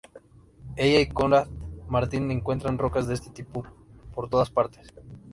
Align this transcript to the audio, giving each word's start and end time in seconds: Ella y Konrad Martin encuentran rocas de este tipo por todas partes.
Ella 0.77 0.99
y 0.99 1.09
Konrad 1.09 1.45
Martin 1.87 2.31
encuentran 2.31 2.79
rocas 2.79 3.05
de 3.05 3.13
este 3.13 3.29
tipo 3.29 3.63
por 4.15 4.29
todas 4.31 4.49
partes. 4.49 4.87